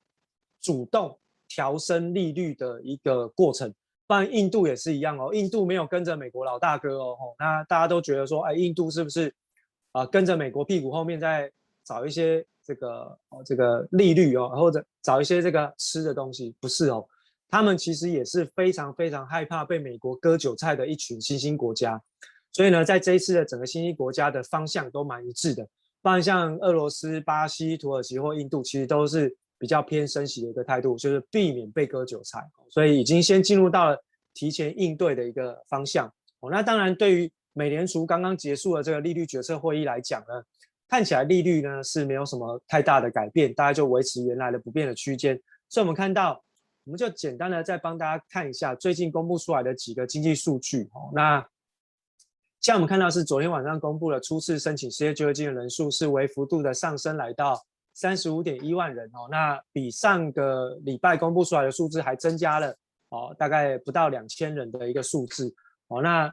[0.61, 3.73] 主动调升利率的一个过程。
[4.07, 5.33] 当然，印度也是一样哦。
[5.33, 7.17] 印度没有跟着美国老大哥哦。
[7.39, 9.33] 那大家都觉得说，哎，印度是不是？
[9.93, 11.51] 啊，跟着美国屁股后面再
[11.83, 17.05] 找一些这个哦，这个利率哦，或者找一些这个吃的东西，不是哦，
[17.51, 22.01] 他们其实也是非常非常害怕被美国割韭菜的一群新兴国家，
[22.53, 25.67] 所以呢，在这一次的整个新兴国家的方向都蛮一致的，
[26.01, 34.01] 不然像俄罗斯、巴西、土耳其或印度，其实都是比较偏升息的一个态度，就是避免被割韭菜，所以已经先进入到了
[34.33, 36.07] 提前应对的一个方向
[36.39, 36.49] 哦。
[36.49, 40.41] 那当然对于美联储刚刚结束了这个利率决策会议来讲呢，
[40.87, 45.37] 看起来利率呢是没有什么太大的改变，大概就维持原来的不变的区间。
[45.67, 46.41] 所以我们看到，
[46.91, 50.83] 我们就简单的再帮大家看一下最近公布出来的几个经济数据。
[50.93, 51.41] 哦，那
[52.59, 57.57] 像我们看到是昨天晚上公布了初次申请失业救济金的人数是微幅度的上升，来到
[57.93, 59.07] 三十五点一万人。
[59.13, 62.75] 哦，那比上个礼拜公布出来的数字还增加了
[63.07, 65.55] 哦，大概不到两千人的一个数字。
[65.87, 66.29] 哦，那。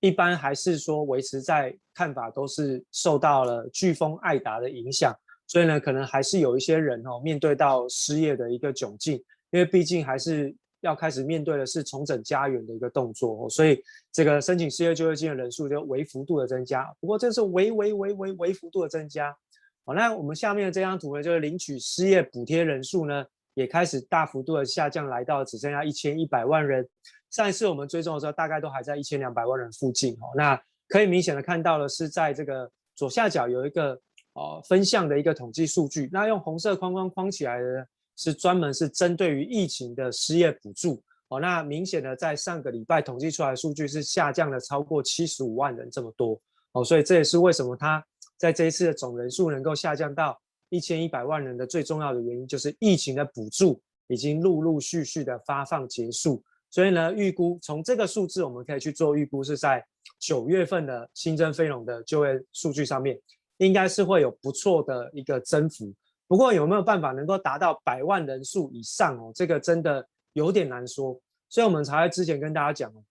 [0.00, 5.12] 一般还是说维持在看法都是受到了飓风艾达的影响，
[5.48, 13.82] 所以呢，可能还是有一些人哦面对到失业的一个窘境，因为毕竟还是要开始面对的是重整家园的一个动作哦，所以
[14.12, 19.36] 这个申请失业救济金的人数就微幅度的增加，不过这是微微微微微幅度的增加。
[19.84, 26.86] 好，那我们下面的这张图呢，就是领取失业补贴人数呢也开始大幅度的下降，来到只剩下一千一百万人。
[27.30, 30.30] 上一次我们追踪的时候，大概都还在一千两百万人附近哦。
[30.36, 34.00] 那可以明显的看到的是，在这个左下角有一个
[34.34, 36.08] 哦分项的一个统计数据。
[36.12, 37.86] 那用红色框框框起来的，
[38.18, 41.40] 是专门是针对于疫情的失业补助哦。
[41.40, 46.38] 那明显的在上个礼拜统计出来的数据是下降了超过七十五万人这么多
[46.72, 46.84] 哦。
[46.84, 48.04] 所以这也是为什么它
[48.36, 56.42] 在这一次的总人数能够下降到一千一百万人的最重要的原因，就是疫情的补助已经陆陆续续的发放结束。
[56.70, 59.82] 所以呢，预估从这个数字，我们可以去做预估，是在
[60.18, 63.18] 九月份的新增非农的就业数据上面，
[63.56, 65.90] 应该是会有不错的一个增幅。
[66.28, 69.32] 不过有没有办法能够达到百万人数以上哦？
[69.34, 71.20] 这个真的有点难说。
[71.48, 73.02] 所以我们才会之前跟大家讲哦，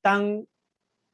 [0.00, 0.42] 当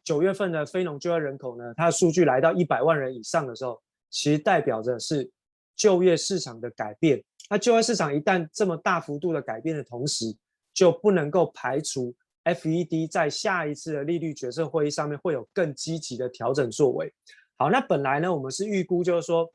[0.05, 3.81] 九月份的非农就业人口呢，它的数据来到一百万人以上的时候，
[4.11, 5.31] 其实代表着是
[5.75, 7.25] 就业市场的改变。
[7.49, 10.27] 那就业市场一旦这么大幅度的改变的同时，
[10.75, 17.11] 就不能够排除 FED 在下一次的利率决策会议上面会有更积极的调整作为。
[17.57, 19.51] 好，那本来呢，我们是预估就是说，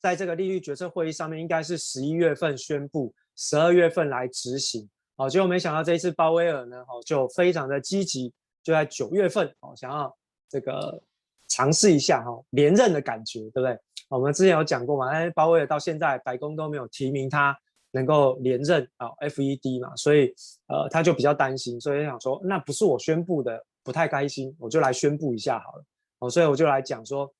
[0.00, 4.88] 在这个利率决策会议上面应该是十一月份宣布，十二月份来执行。
[5.16, 8.32] 好，结果没想到这一次鲍威尔呢，哦，就非常的积极，
[8.62, 10.14] 就在九月份哦，想要
[10.48, 11.02] 这个
[11.48, 13.78] 尝试一下哈连任的感觉，对不对？
[14.08, 17.56] 我们之前有讲过嘛，哎，鲍威尔到现在白宫都没有提名他。
[17.92, 20.34] 能够连任啊，FED 嘛，所以
[20.66, 25.84] 呃他就比较担心，所以想说那不是我宣布的，不太开心，我就来宣布一下好了
[26.18, 27.32] 哦，所以我就来讲说，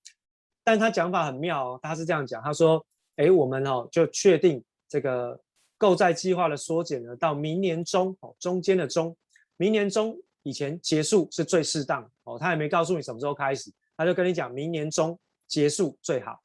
[0.66, 5.40] 但他讲法很妙哦，他是这样讲，他说，哎，我们哦就确定这个
[5.78, 9.16] 购债计划的缩减呢，到明年中哦，中间的中，
[9.56, 16.40] 明年中以前结束是最适当哦，他也没告诉你什么时候开始，他就跟你讲明年中结束最好，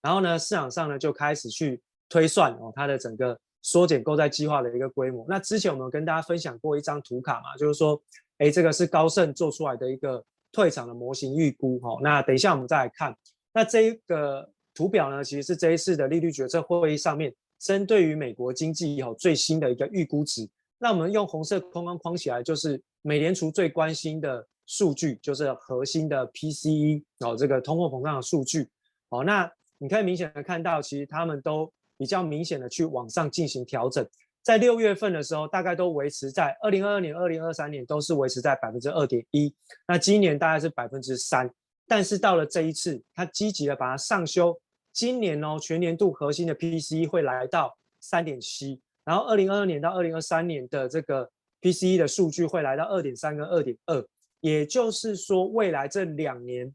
[0.00, 1.78] 然后呢市场上呢就开始去
[2.08, 3.38] 推算哦，它的整个。
[3.60, 5.26] 缩减购债计划的一个规模。
[5.28, 8.00] 那之前我们跟大家分享过一张图卡嘛，就是说，
[8.38, 11.78] 哎，这个是高盛做出来的一个退场的模型预估。
[11.82, 13.14] 哦，那等一下我们再来看。
[13.58, 20.48] 那这一个图表呢，其实是这一次的利率决策会议上面针对于美国经济以后最新的一个预估值。
[20.78, 28.68] 那我们用红色框框框起来，就是美联储最关心的数据，就是核心的 PCE，哦，这个通货膨胀的数据。
[29.08, 34.08] 哦，那你可以明显的看到，其实他们都比较明显的去往上进行调整。
[34.44, 39.52] 在六月份的时候，大概都维持在二零二二年、二零二三年都是维持在百分之二点一。
[39.88, 41.52] 那今年大概是百分之三，
[41.88, 44.56] 但是到了这一次，它积极的把它上修。
[44.92, 51.28] 今年哦，全年度核心的 PCE 会来到三点七，然后二零二二年到二零二三年的这个
[51.60, 54.06] PCE 的数据会来到二点三跟二点二。
[54.40, 56.72] 也就是说，未来这两年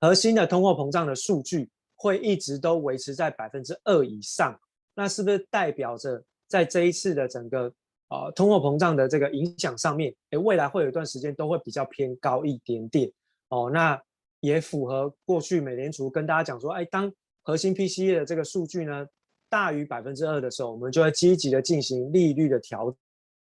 [0.00, 4.58] 核心的通货膨胀的数据会一直都维持在百分之二以上。
[4.94, 6.22] 那是不是代表着？
[6.46, 7.72] 在这一次的整个
[8.08, 13.10] 呃通货膨胀的这个影响上面，诶，未来会有一段时间都会比较偏高一点点
[13.54, 13.70] 哦。
[13.72, 14.00] 那
[14.40, 17.12] 也符合过去美联储跟大家讲说，哎，当
[17.42, 19.06] 核心 PCE 的这个数据呢
[19.48, 22.90] 大于百分之二的时候，我们就会积极的进行利率的调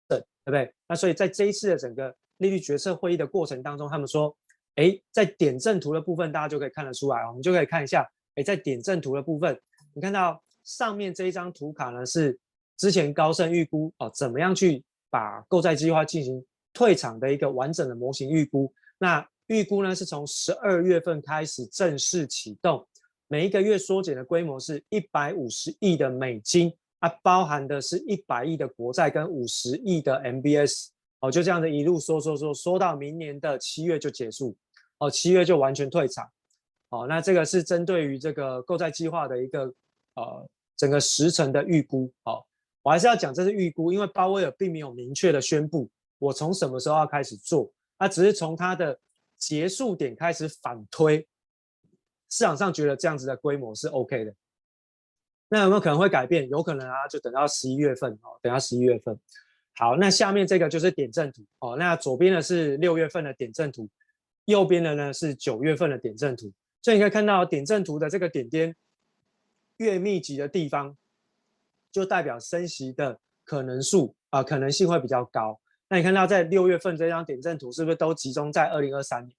[0.08, 0.72] 整，对不对？
[0.88, 4.36] 那所以在这一次的整个利率决策会议的过程当中，他们说，
[4.76, 9.58] 哎，在点阵图的部分，大家就可以看得出来，我们就可以看一下，哎，在点阵图的部分，
[9.94, 12.38] 你看到上面这一张图卡呢是。
[12.78, 18.72] 之前高盛预估哦，怎么样去把购债计划进行退场的一个完整的模型预估？
[18.98, 22.82] 那预估呢是从十二月份开始正式启动，
[23.28, 30.88] 每一个月缩减的规模是一百五十亿的美金啊，包含的是一百亿的国债跟五十亿的 MBS
[31.20, 34.56] 哦，就这样的一路缩缩缩缩到明年的七月就结束
[34.98, 36.26] 哦，七月就完全退场
[36.88, 37.06] 哦。
[37.06, 39.64] 那这个是针对于这个购债计划的一个
[40.14, 42.42] 呃整个时程的预估哦。
[42.82, 45.88] 我还是要讲，这是预估，因为鲍威尔并没有明确的宣布
[46.18, 48.98] 我从什么时候要开始做，他只是从他的
[49.42, 51.26] 结束点开始反推，
[52.30, 54.32] 市场上觉得这样子的规模是 OK 的。
[55.48, 56.48] 那有没有可能会改变？
[56.48, 59.18] 有可能啊，就等到十一月份哦，等到十一月份。
[59.74, 63.88] 好，那下面这个就是点阵图哦，那左边的是六月份的点阵图，
[64.44, 66.52] 右边的呢是九月份的点阵图。
[66.80, 68.76] 所以你可以看到点阵图的这个点点
[69.78, 70.96] 越密集的地方。
[71.90, 75.60] 就代表升息的可能数啊、可能性会比较高。
[75.92, 79.36] 那你看到在六月份这张点阵图，是不是都集中在二零二三年？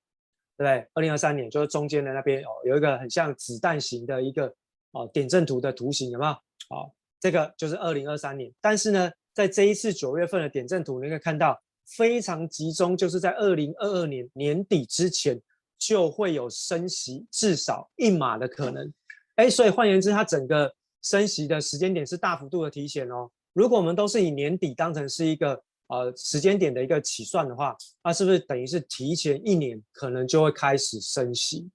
[0.55, 0.87] 对不对？
[0.93, 4.53] 二零二三年就是中间的那边哦，有一个很像子弹型的一个
[4.91, 6.31] 哦、点阵图的图形，有没有？
[6.69, 8.53] 哦，这个就是二零二三年。
[8.61, 11.59] 但是呢，在这一次九月份的点阵图，你可以看到
[11.97, 15.41] 非常集中，就是在二零二二年年底之前
[15.79, 18.93] 就会有升息至少一码的可能。
[19.37, 20.71] 哎，所以换言之，它整个。
[21.01, 23.29] 升息的时间点是大幅度的提前哦。
[23.51, 25.61] 如果我们都是以年底当成是一个
[25.93, 31.69] 呃时间点的一个起算的话，那是不是等于是提前一年可能就会开始升息，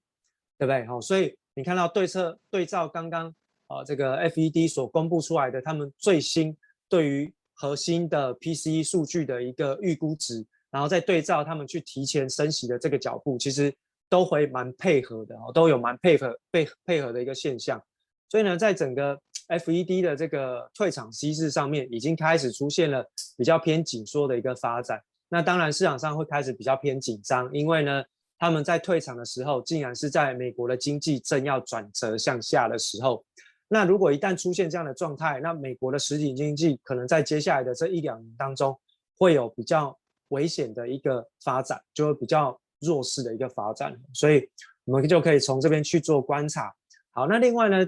[0.57, 0.85] 对不对？
[0.85, 3.33] 好，所以你看到对策对照刚刚
[3.67, 6.55] 啊这个 FED 所公布出来的他们最新
[6.89, 13.73] 对于核心的 PCE 数据的一个预估值，然后再对照他们去提前升息的这个脚步，其实
[14.09, 17.81] 都会蛮配合的哦，都有蛮配合配配合的一个现象。
[18.29, 23.05] 所以呢，在整个 FED 的这个退场机制上面，已经开始出现了
[23.37, 25.01] 比较偏紧缩的一个发展。
[25.27, 28.03] 那当然，市场上会开始比较偏紧张，因为呢，
[28.37, 33.23] 他们在退场的时候，竟然是在美国的经济正要转折向下的时候。
[33.67, 38.75] 那如果一旦出现这样的状态，那美国的实体经济可能在接下来的这一两年当中，
[39.15, 39.95] 会有比较
[40.29, 43.95] 危险的一个发展，就会比较弱势的一个发展。
[44.13, 44.41] 所以，
[44.85, 46.73] 我们就可以从这边去做观察。
[47.11, 47.85] 好，那另外呢，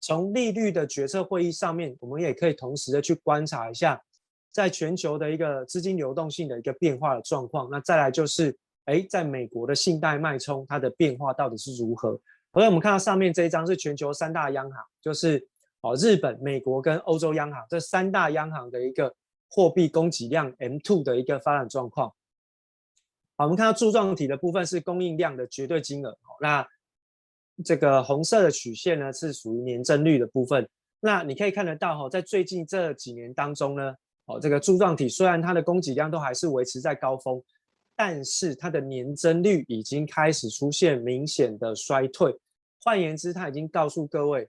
[0.00, 4.00] 从利率的决策会议上面，我们也可以同时的去观察一下，
[4.50, 7.68] 在全球的一个资金流动性的一个变化的状况。
[7.70, 12.18] 那再来就是，哎，在美国的信贷脉冲它的变化到底是如何？
[12.52, 15.46] 所以我们看到上面这一张是全球三大央行，就是
[15.82, 19.14] 哦日本、美国跟欧洲央行这三大央行的一个
[19.48, 22.12] 货币供给量 M2 的一个发展状况。
[23.36, 26.18] 好，我们看到柱状体的部分是供应量的绝对金额。
[26.40, 26.66] 那
[27.64, 30.68] 这个红色的曲线呢，是属于年增率的部分。
[31.00, 33.94] 那你可以看得到哈，在最近这几年当中呢，
[34.26, 37.42] 哦，这个柱状体虽然它的供给量都还是维持在高峰，
[37.96, 42.38] 但是它的年增率已经开始出现明显的衰退。
[42.84, 44.46] 换言之，它已经告诉各位，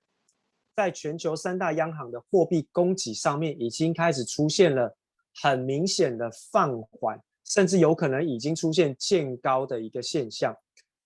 [0.76, 4.94] 在全球三大央行的货币供给上面，已经开始出现了
[5.42, 10.54] 很明显的放缓，甚至有可能已经出现见高的一个现象。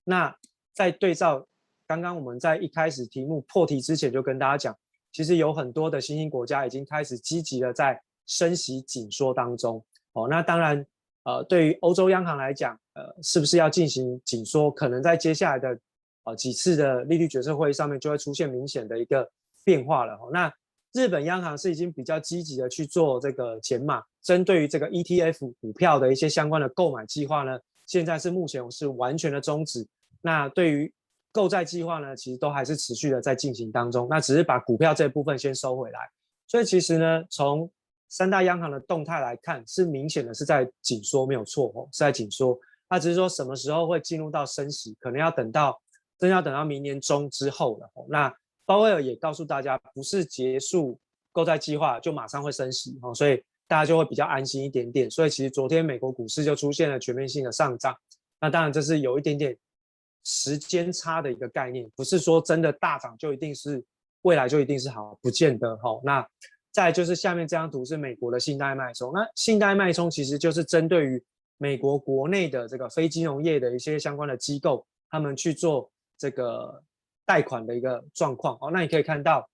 [0.03, 0.35] 那
[0.73, 1.47] 在对照。
[1.87, 4.77] 刚刚我们在一开始题目破题之前就跟大家讲，
[5.11, 9.83] 其实有很多的新兴国家已经开始积极的在升息紧缩当中。
[10.13, 10.85] 哦，那当然，
[11.23, 14.71] 呃，对于欧洲央行来讲，呃，是不是要进行紧缩？
[14.71, 15.77] 可能在接下来的
[16.23, 19.29] 呃几次的利率决策会议上面就会出现明显的一个
[19.63, 20.13] 变化了。
[20.13, 20.51] 哦，那
[20.93, 29.85] 日本央行是已经比较积极的去做这个减码，针对于这个 ETF 股票的一些相关的购买计划呢，现在是目前是完全的终止。
[30.21, 30.91] 那对于
[31.35, 34.07] 购债计划呢，其实都还是持续的在进行当中。
[34.09, 35.99] 那只是把股票这部分先收回来。
[36.47, 37.69] 所以其实呢，从
[38.07, 42.57] 三大央行的动态来看，是明显的是在紧缩，没有错哦，是在紧缩。
[42.89, 45.77] 那只是说什么时候会进入到升息，可能要等到
[46.17, 47.91] 真要等到明年中之后了。
[48.07, 48.33] 那
[48.65, 50.97] 鲍威尔也告诉大家，不是结束
[51.33, 55.11] 购债计划就马上会升息哦，所以大家就会比较安心一点点。
[55.11, 57.93] 所以其实昨天美国股市就出现了全面性的上涨。
[58.39, 59.57] 那当然这是有一点点
[60.25, 63.81] 时间差的一个概念，不是说真的大涨就一定是
[64.23, 66.01] 未来就一定是好，不见得哈。
[66.03, 66.27] 那
[66.71, 71.23] 再就是下面这张图是美国的信贷脉冲，那信贷脉冲其实就是针对于
[71.57, 76.83] 美国国内的这个非金融业的一些相关的机构，他们去做这个
[77.25, 78.69] 贷款的一个状况哦。
[78.73, 79.47] 那你可以看到，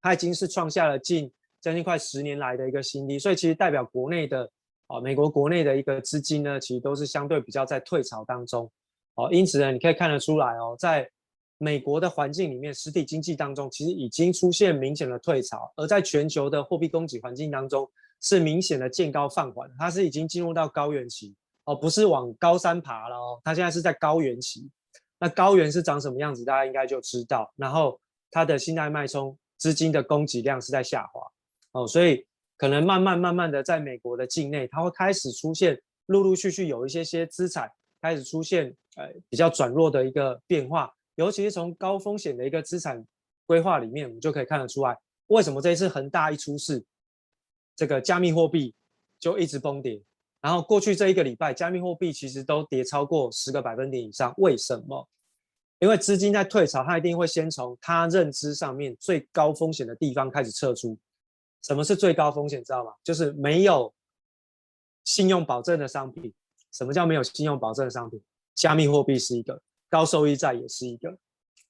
[0.00, 4.48] 它已经是创下了近将近快十年来的一个新低，所以其实代表国内的
[4.86, 8.70] 啊，美国国内的一个资金呢，其实都是相对比较在退潮当中
[9.18, 9.28] 哦。
[9.30, 11.06] 因此呢，你可以看得出来哦，在
[11.58, 17.86] 美国的环境里面，实体经济当中其实已经出现明显的退潮，而在全球的货币供给环境当中。
[18.20, 24.68] 是明显的见高放缓，它是已经进入到高原期哦，不是往高山爬了哦，它现在是在高原期。
[25.20, 27.48] 那高原是长什么样子，大家应该就知道。
[27.54, 31.22] 然后它的信贷脉冲，资金的供给量是在下滑
[31.80, 37.70] 哦，所以可能慢慢慢慢的在美国的境内，它会开始出现陆陆续续有一些些资产
[38.02, 43.02] 开始出现呃比较转弱的一个变化，尤其是从高风险的一个资产
[43.46, 44.94] 规划里面，我们就可以看得出来，
[45.28, 46.84] 为什么这一次恒大一出事。
[47.74, 48.74] 这个加密货币
[49.20, 50.02] 就一直崩跌，
[50.40, 54.34] 然后过去这一个礼拜，加密货币其实都跌超过十个百分点以上。
[54.38, 55.08] 为什么？
[55.78, 60.98] 因为资金在退潮，它一定会先从它认知上面最高风险的地方开始撤出。
[61.62, 62.64] 什么是最高风险？
[62.64, 62.92] 知道吗？
[63.04, 63.94] 就是没有
[65.04, 66.34] 信用保证的商品。
[66.72, 68.20] 什么叫没有信用保证的商品？
[68.58, 71.16] 加密货币是一个，高收益债也是一个。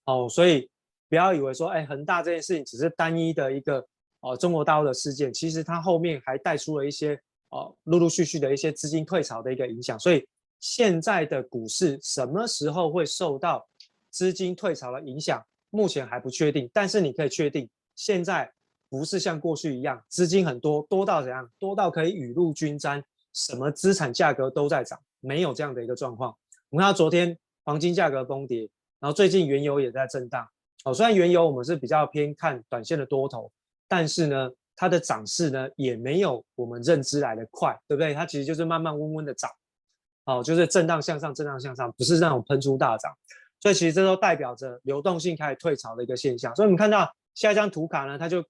[0.07, 0.69] 哦，所以
[1.09, 3.87] 不要以为说，哎，恒大这件事情只是单一的一个。
[4.21, 7.17] 哦，中国大陆的事件，其实它后面还带出了一些
[7.51, 9.97] 哦，陆陆续续的一些资金退潮的一个影响。
[9.97, 10.27] 所以
[10.59, 13.65] 现在的股市什么时候会受到
[14.11, 16.69] 资金退潮的影响，目前还不确定。
[16.73, 18.53] 但是你可以确定，现在
[18.89, 21.49] 不是像过去一样资金很多，多到怎样？
[21.57, 23.01] 多到可以雨露均沾，
[23.35, 26.37] 什么资产价格都在涨，没有这样的一个状况。
[26.71, 28.69] 我们看到昨天黄金价格崩跌，
[29.01, 30.47] 然后最近原油也在震荡。
[30.85, 33.51] 哦，虽然原油我们是比较偏看短线的多头。
[33.91, 38.13] 但是呢，它的涨势呢也没有我们认知来的快，对不对？
[38.13, 39.51] 它其实就是慢慢温温的涨，
[40.27, 43.11] 哦，就是震荡向上，震荡向上，不是那种喷出大涨。
[43.61, 46.55] 所以其实这都代表着流动性开始退潮的一个现象。
[46.55, 48.45] 所以我们看到下一张图卡呢，它就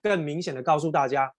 [0.00, 1.34] 更明显的告诉大家，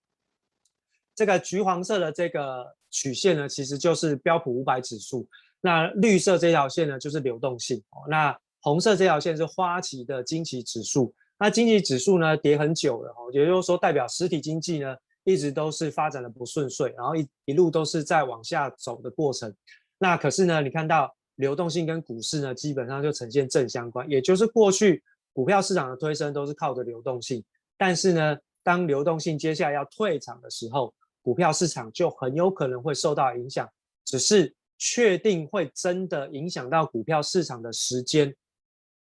[1.15, 5.25] 这个橘黄色的这个曲线呢，其实就是标普五百指数。
[5.65, 7.79] 那绿色这条线呢，就是流动性。
[7.89, 11.11] 哦，那红色这条线是花旗的经济指数。
[11.39, 19.51] 那经济指数呢跌很久了哦，也就是说代表实体经济呢一直都是发展的不顺遂，然后一一路都是在往下走的过程。
[19.97, 25.03] 那可是呢，你看到流动性跟股市呢基本上就呈现正相关，也就是过去
[25.33, 27.43] 股票市场的推升都是靠着流动性，
[27.75, 30.93] 但是呢，当流动性接下来要退场的时候，
[31.23, 33.67] 股票市场就很有可能会受到影响，
[34.05, 38.35] 只是确定会真的影响到股票市场的时间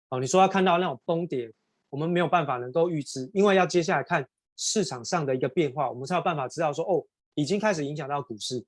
[0.08, 0.20] 哦。
[0.20, 1.52] 你说要看到那种崩跌。
[1.90, 4.24] 我们没有办法能够预知，因为要接下来看
[4.56, 7.04] 市场上的一个变化，我们才有办法知道说，哦，
[7.34, 8.64] 已经开始影响到股市。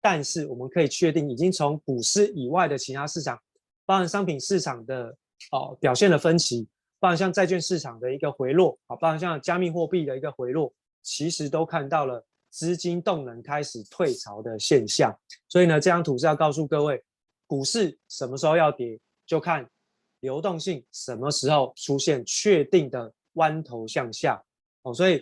[0.00, 3.38] 但是我们可以确定，已经从股市以外的其他市场，
[3.84, 5.14] 包含商品市场的
[5.50, 6.66] 哦表现的分歧，
[6.98, 10.72] 包含像债券市场的一个回落，啊，包含像加密货币的一个回落，
[11.02, 15.12] 其实都看到了资金动能开始退潮的现象。
[15.48, 17.02] 所以呢，这张图是要告诉各位，
[17.48, 19.68] 股市什么时候要跌，就看。
[20.20, 24.40] 流动性什么时候出现确定的弯头向下
[24.84, 25.18] 哦，所以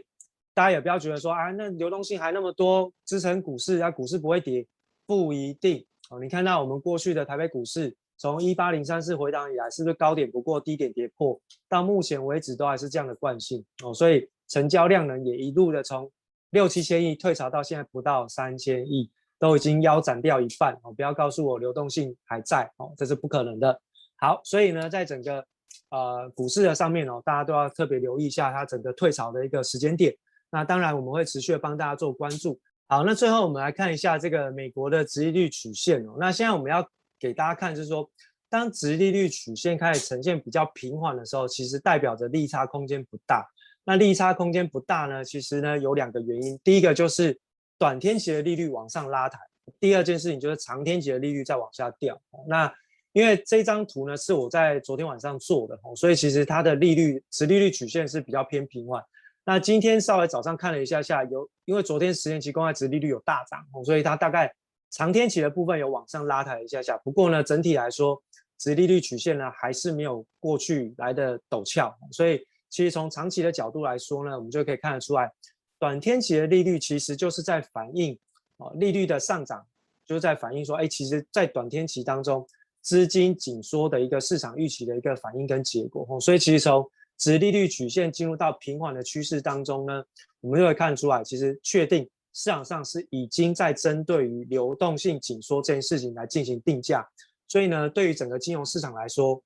[0.52, 4.66] 大家也不要觉得说啊，那流动性还那么多，支撑股市啊，股市不会跌，
[5.06, 6.20] 不一定哦。
[6.20, 11.40] 你看到我们过去的台北股市，从一八零三四回档以来，是不是高点不过低点跌破？
[11.66, 16.12] 到目前为止都还是这样的惯性哦，所以成交量呢也一路的从
[16.50, 20.92] 六七千亿退潮到现在不到三千亿，都已经腰斩掉一半哦。
[20.92, 23.80] 不要告诉我流动性还在哦，这是不可能的。
[24.16, 25.44] 好，所以呢，在整个
[25.90, 30.14] 呃股市的上面哦，大家都要特别留意一下它整个退潮的一个时间点。
[30.50, 32.60] 那当然，我们会持续的帮大家做关注。
[32.88, 36.16] 好，那最后我们来看一下这个美国的殖利率曲线哦。
[36.18, 36.84] 那现在我们要
[37.20, 38.10] 给大家看，就是说，
[38.48, 43.48] 当殖利率曲线开始呈现比较平缓的时候，其实代表着利差空间不大。
[43.90, 46.56] 那利差空间不大呢，其实呢有两个原因。
[46.62, 47.36] 第一个就是
[47.76, 49.36] 短天期的利率往上拉抬，
[49.80, 52.16] 第二件事情就是长天期的利率在往下掉。
[52.46, 52.72] 那
[53.14, 59.02] 因为这张图呢是我在昨天晚上做的，所以其实它的利率、殖利率曲线是比较偏平缓。
[59.44, 64.54] 那今天稍微早上看了一下下，有因为昨天十年期公债殖利率有大涨，所以它大概
[64.90, 66.96] 长天期的部分有往上拉抬一下下。
[66.98, 68.22] 不过呢，整体来说，
[68.56, 71.92] 殖利率曲线呢还是没有过去来的陡峭。
[72.12, 72.40] 所以
[72.70, 75.30] 其实从长期的角度来说呢，我们就可以看得出来，
[75.78, 78.18] 短天期的利率其实就是在反映
[78.56, 79.66] 哦，利率的上涨
[80.06, 82.46] 就是在反映说，哎，其实在短天期当中。
[82.82, 90.02] 资金紧缩的一个市场预期的一个反应跟结果，所以其实从殖利率曲线进入到平缓的趋势当中呢，
[90.40, 97.06] 我们就会看出来，其实确定市场上是已经在针对于流动性紧缩这件事情来进行定价。
[97.48, 99.38] 所以呢，对于整个金融市场来说，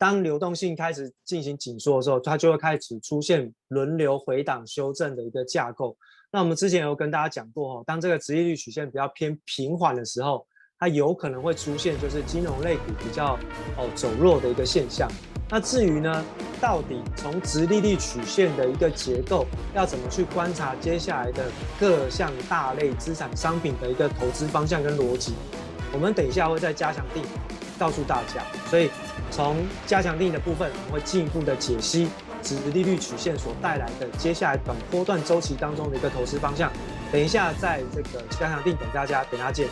[0.00, 5.94] 当流动性开始进行紧缩的时候，它就会开始出现轮流回档修正的一个架构。
[6.32, 10.46] 那我们之前有跟大家讲过，当这个直利率曲线比较偏平缓的时候，
[10.78, 13.34] 它有可能会出现就是金融类股比较
[13.76, 15.06] 哦走弱的一个现象。
[15.50, 16.24] 那至于呢，
[16.62, 19.44] 到底从直利率曲线的一个结构，
[19.74, 21.44] 要怎么去观察接下来的
[21.78, 25.34] 各项大类资产商品的一个投资方向跟逻辑，
[25.92, 27.22] 我们等一下会再加强定
[27.78, 28.42] 告诉大家。
[28.70, 28.88] 所以
[29.30, 29.56] 从
[29.86, 32.08] 加强定义的部分，我们会进一步的解析
[32.42, 36.70] 指利率曲线所带来的接下来短波段周期当中的一个投资方向。
[37.12, 39.68] 等一下在这个加强定等大家，等大家见。